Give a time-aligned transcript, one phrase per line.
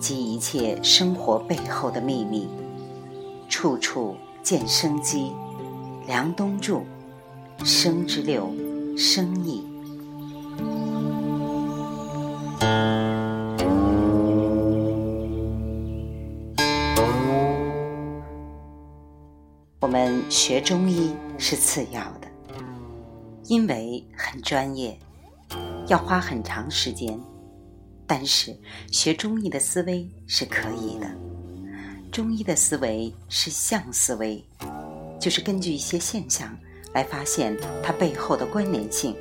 [0.00, 2.48] 及一切生活背后的秘密，
[3.48, 5.32] 处处见生机。
[6.06, 6.80] 梁冬著，
[7.62, 8.50] 生之六，
[8.96, 9.64] 生意。
[19.80, 22.28] 我们学中医是次要的，
[23.44, 24.98] 因为很专业。
[25.86, 27.20] 要花很长时间，
[28.10, 28.52] 但是
[28.90, 31.08] 学中医的思维是可以的。
[32.10, 34.44] 中医的思维是象思维，
[35.20, 36.58] 就是根据一些现象
[36.92, 39.14] 来发现它背后的关联性。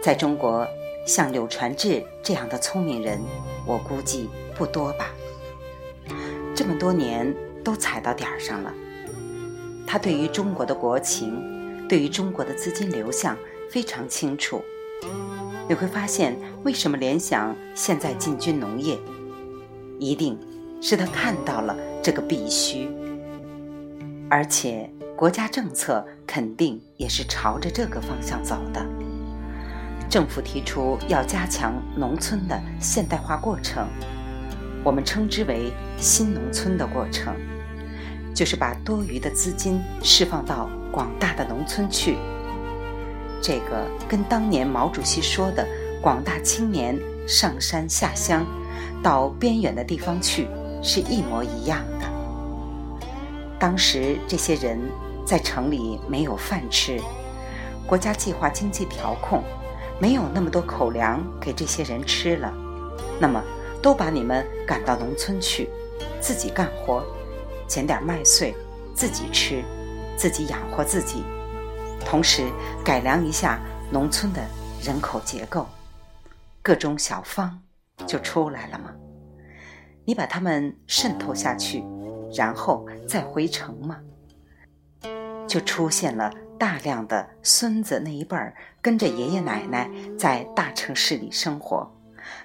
[0.00, 0.64] 在中国，
[1.04, 3.18] 像柳传志这样的聪明人，
[3.66, 5.10] 我估计不多吧。
[6.54, 8.72] 这么多年都踩到点儿上了。
[9.84, 13.36] 他对于中国的国情，对于中国的资金流向
[13.68, 14.62] 非常清楚。
[15.68, 18.98] 你会发现，为什么联想现在进军农业，
[19.98, 20.38] 一定
[20.80, 22.88] 是他看到了这个必须，
[24.30, 28.82] 而且国家政策肯定也是朝着这个方向走的。
[30.08, 33.86] 政府提出要加强农村的现代化过程，
[34.82, 37.34] 我们称之为新农村的过程，
[38.34, 42.16] 就是把多余的资金释放到广大的农村去。
[43.40, 45.66] 这个跟当年毛主席说的
[46.02, 48.46] “广大青年上山下乡，
[49.02, 50.48] 到边远的地方去”
[50.82, 52.06] 是一模一样的。
[53.58, 54.78] 当时这些人
[55.24, 57.00] 在城里没有饭吃，
[57.86, 59.42] 国家计划经济调控，
[60.00, 62.52] 没有那么多口粮给这些人吃了，
[63.20, 63.42] 那么
[63.82, 65.68] 都把你们赶到农村去，
[66.20, 67.02] 自己干活，
[67.66, 68.54] 捡点麦穗，
[68.94, 69.62] 自己吃，
[70.16, 71.24] 自己养活自己。
[72.04, 72.50] 同时
[72.84, 73.60] 改良一下
[73.90, 74.42] 农村的
[74.82, 75.66] 人口结构，
[76.62, 77.60] 各种小方
[78.06, 78.90] 就出来了吗？
[80.04, 81.84] 你把他们渗透下去，
[82.34, 83.98] 然后再回城吗？
[85.46, 91.90] 就出现了大量的孙子那一辈儿跟着爷爷奶奶在大城市里生活，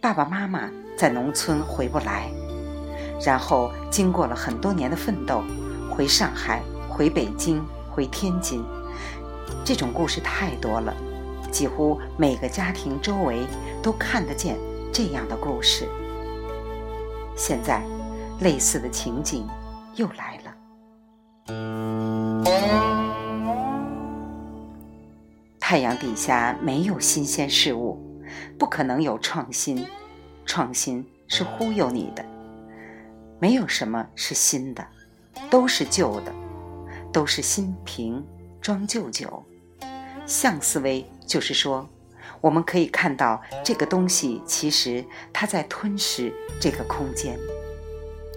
[0.00, 2.30] 爸爸妈妈在农村回不来，
[3.24, 5.42] 然后经过了很多年的奋斗，
[5.90, 8.64] 回上海、回北京、回天津。
[9.64, 10.94] 这种故事太多了，
[11.50, 13.46] 几乎每个家庭周围
[13.82, 14.56] 都看得见
[14.92, 15.88] 这样的故事。
[17.36, 17.82] 现在，
[18.40, 19.46] 类似的情景
[19.94, 20.54] 又来了。
[25.58, 28.00] 太阳底下没有新鲜事物，
[28.56, 29.84] 不可能有创新。
[30.46, 32.24] 创新是忽悠你的，
[33.40, 34.86] 没有什么是新的，
[35.50, 36.32] 都是旧的，
[37.12, 38.24] 都是新瓶
[38.66, 39.44] 装舅舅。
[40.26, 41.88] 象思维就是说，
[42.40, 47.38] 我们可以看到这个东西，其实它在吞噬这个空间。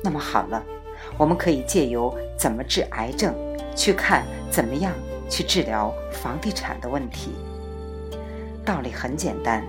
[0.04, 0.64] 那么好了，
[1.18, 3.34] 我们可以借由怎么治癌症，
[3.76, 4.94] 去看怎么样
[5.28, 7.32] 去治疗房地产的问题。
[8.64, 9.66] 道理很简单，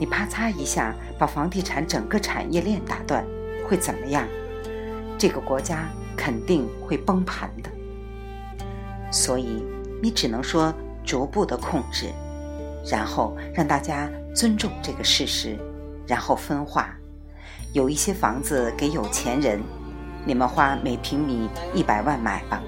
[0.00, 3.22] 你啪嚓一下把房地产整个产业链打断，
[3.68, 4.26] 会怎么样？
[5.18, 7.68] 这个国家肯定会崩盘的。
[9.10, 9.64] 所以
[10.02, 10.74] 你只能说。
[11.06, 12.12] 逐步的控制，
[12.90, 15.56] 然后让大家尊重这个事实，
[16.04, 16.92] 然后分化。
[17.72, 19.62] 有一些房子给有钱人，
[20.24, 22.60] 你们花每平米一百万买吧。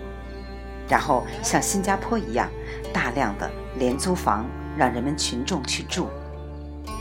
[0.88, 2.48] 然后像新加坡一样，
[2.92, 6.06] 大量的廉租房让人们群众去住，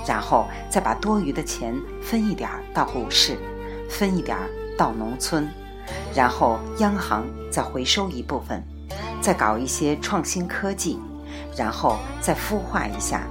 [0.07, 3.37] 然后再把多余的钱分一点儿到股市，
[3.91, 5.47] 分一点儿到农村，
[6.15, 8.63] 然后央行再回收一部分，
[9.21, 10.99] 再搞一些创新科技。
[11.55, 13.23] 然后再孵化一下，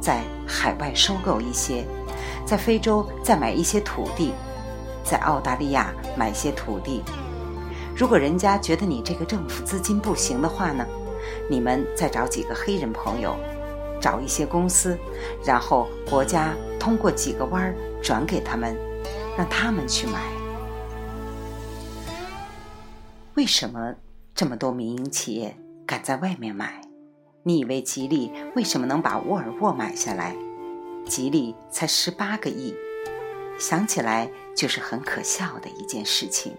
[0.00, 1.84] 在海外收购一些，
[2.46, 4.32] 在非洲再买一些土地，
[5.02, 7.02] 在澳大利亚买些土地。
[7.96, 10.86] 如果人家觉得你这个政府资金不行的话呢，
[11.50, 13.36] 你们再找几个黑人朋友，
[14.00, 14.96] 找一些公司，
[15.44, 18.76] 然后国家通过几个弯儿转给他们，
[19.36, 20.20] 让他们去买。
[23.34, 23.92] 为什么
[24.34, 26.80] 这么多民营企业敢在外面买？
[27.44, 30.34] 你以为吉利为什么能把沃尔沃买下来？
[31.06, 32.74] 吉利才十八个亿，
[33.60, 36.52] 想起来就是很可笑的一件事情。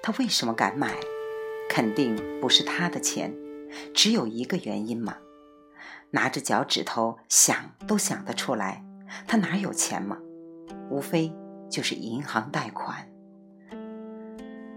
[0.00, 0.94] 他为什么敢买？
[1.68, 3.34] 肯定不是他的钱，
[3.92, 5.16] 只有一个原因嘛。
[6.10, 7.56] 拿着脚趾头想
[7.88, 8.84] 都想得出来，
[9.26, 10.18] 他哪有钱嘛？
[10.88, 11.34] 无非
[11.68, 13.08] 就是银行贷款。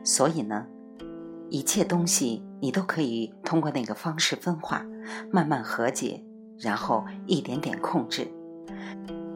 [0.04, 0.66] 所以呢？
[1.50, 4.86] 一切东西你都可以通过那个方式分化，
[5.32, 6.24] 慢慢和解，
[6.60, 8.28] 然后一点点控制。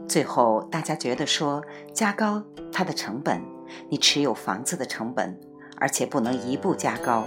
[0.07, 1.63] 最后大家觉得说
[1.93, 3.41] 加高它的成本，
[3.89, 5.39] 你持有房子的成本，
[5.77, 7.25] 而且不能一步加高，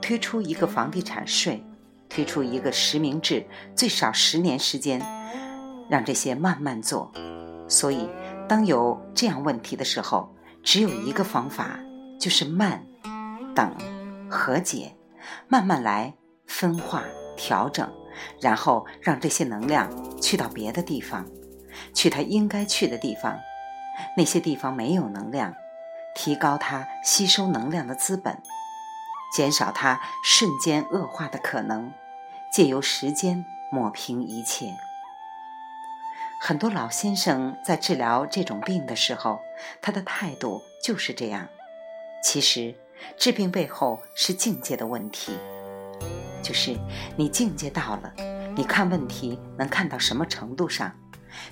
[0.00, 1.62] 推出一个房地产税，
[2.08, 3.44] 推出一个实名制，
[3.76, 5.00] 最少十年时间，
[5.90, 7.12] 让这些慢慢做。
[7.68, 8.08] 所以，
[8.48, 11.78] 当有这样问题的时候，只有一个方法，
[12.18, 12.86] 就是慢、
[13.54, 13.70] 等、
[14.34, 14.96] 和解，
[15.46, 16.14] 慢慢来，
[16.46, 17.04] 分化、
[17.36, 17.88] 调整，
[18.40, 19.88] 然后让这些能量
[20.20, 21.24] 去到别的地方。
[21.92, 23.38] 去他应该去的地方，
[24.16, 25.54] 那些地方没有能量，
[26.14, 28.42] 提高他吸收能量的资本，
[29.32, 31.92] 减少他瞬间恶化的可能，
[32.52, 34.74] 借由时间抹平一切。
[36.40, 39.40] 很多老先生在治疗这种病的时候，
[39.80, 41.48] 他的态度就是这样。
[42.22, 42.74] 其实，
[43.16, 45.32] 治病背后是境界的问题，
[46.42, 46.76] 就是
[47.16, 48.12] 你境界到了，
[48.56, 50.92] 你看问题能看到什么程度上。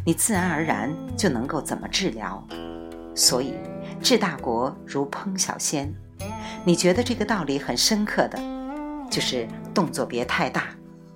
[0.04, 2.42] 你自然而然就能够怎么治疗，
[3.16, 3.54] 所以
[4.00, 5.92] 治大国如烹小鲜。
[6.64, 8.38] 你觉得这个道理很深刻的，
[9.10, 10.68] 就是动作别太大，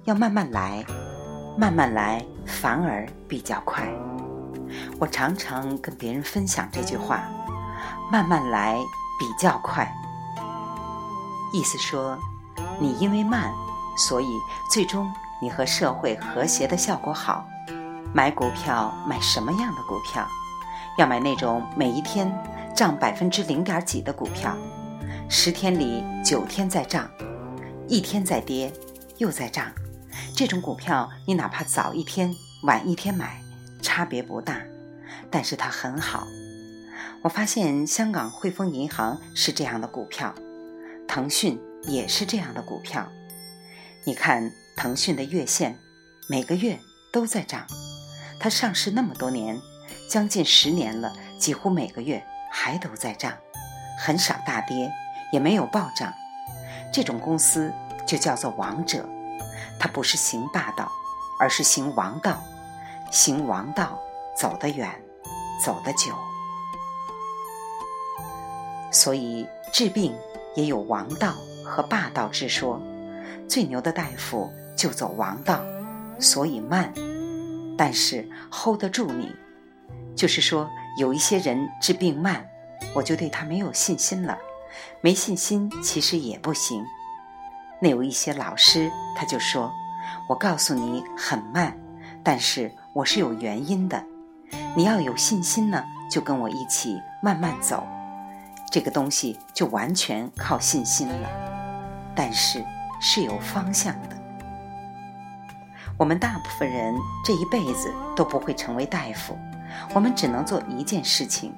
[0.05, 0.85] 要慢慢来，
[1.57, 3.89] 慢慢来反而比较快。
[4.99, 7.23] 我常常跟别人分享这句话：
[8.11, 8.77] 慢慢来
[9.21, 9.89] 比较快。
[11.53, 12.19] 意思说，
[12.81, 13.53] 你因为慢，
[13.97, 14.27] 所以
[14.71, 15.11] 最终
[15.41, 17.47] 你和社会和谐的效果好。
[18.15, 20.27] 买股票，买什么样的股票？
[20.97, 22.33] 要买那种每一天
[22.75, 24.57] 涨百分之零点几的股票，
[25.29, 27.11] 十天里九天在涨，
[27.87, 28.73] 一天在跌，
[29.19, 29.71] 又在涨。
[30.35, 33.43] 这种股票，你哪怕早一天、晚一天买，
[33.83, 34.59] 差别不大，
[35.31, 36.27] 但是它很好。
[37.23, 40.35] 我发现香港汇丰银行是这样的股票，
[41.17, 43.11] 腾讯也是这样的股票。
[44.05, 45.79] 你看腾讯的月线，
[46.29, 46.79] 每个月
[47.11, 47.67] 都在涨。
[48.39, 49.59] 它上市那么多年，
[50.11, 52.23] 将近十年了，几乎每个月
[52.53, 53.33] 还都在涨，
[53.99, 54.93] 很少大跌，
[55.33, 56.13] 也没有暴涨。
[56.93, 57.73] 这种公司
[58.07, 59.09] 就叫做王者，
[59.81, 60.93] 它不是行霸道，
[61.41, 62.45] 而是行王道。
[63.11, 63.99] 行王道
[64.37, 64.91] 走得远，
[65.65, 66.15] 走得久。
[68.93, 70.15] 所以治病
[70.57, 72.81] 也有王道和霸道之说。
[73.49, 75.61] 最牛的大夫就走王道，
[76.19, 76.93] 所以慢。
[77.79, 79.31] 但是 hold 得住你，
[80.17, 80.69] 就是说
[80.99, 82.45] 有一些人治病慢，
[82.95, 84.37] 我就对他没有信心了。
[85.01, 86.85] 没信心其实也不行。
[87.81, 89.71] 那有一些老师他就说
[90.29, 91.79] ：“我告诉你很慢，
[92.25, 94.03] 但是我是有原因的。
[94.75, 97.87] 你要有信心呢，就跟我一起慢慢走。
[98.71, 101.29] 这个东西就完全靠信心了，
[102.15, 102.65] 但是
[103.01, 104.17] 是有方向的。”
[105.99, 109.39] 我们大部分人这一辈子都不会成为大夫，
[109.95, 111.55] 我们只能做一件事情，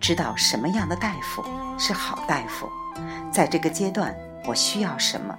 [0.00, 1.44] 知道什么样的大夫
[1.78, 2.66] 是好大夫，
[3.30, 4.14] 在这个阶段
[4.46, 5.38] 我需要什么。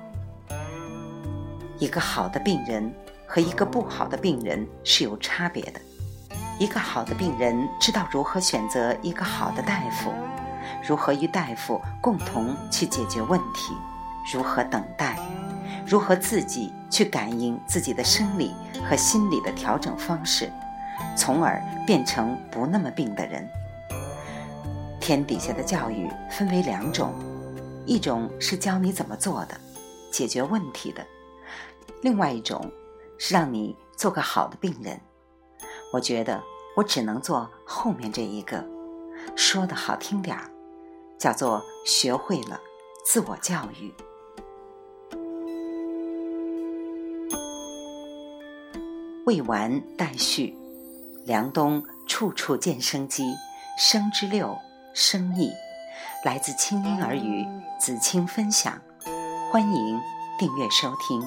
[1.79, 2.93] 一个好的病人
[3.25, 5.81] 和一个不好的病人是有差别的，
[6.59, 10.13] 一个好的病人知道如何选择一个好的大夫，
[10.85, 13.73] 如何与大夫共同去解决问题，
[14.33, 15.17] 如何等待。
[15.85, 18.53] 如何自己去感应自己的生理
[18.89, 20.51] 和心理的调整方式，
[21.15, 23.47] 从而变成不那么病的人？
[24.99, 27.13] 天底下的教育分为两种，
[27.85, 29.55] 一种是教你怎么做的，
[30.09, 31.01] 解决问题的；
[32.01, 32.71] 另外一种
[33.17, 34.97] 是让你做个好的病人。
[35.91, 36.41] 我觉得
[36.77, 38.65] 我只能做后面这一个，
[39.35, 40.49] 说的好听点儿，
[41.23, 42.59] 叫做学会了
[43.05, 43.93] 自我教育。
[49.25, 50.53] 未完待续，
[51.23, 53.23] 梁冬处处见生机，
[53.79, 54.53] 生之六，
[54.93, 55.49] 生意，
[56.25, 57.47] 来自清音儿语
[57.79, 58.77] 子清分享，
[59.49, 60.01] 欢迎
[60.37, 61.23] 订阅收听。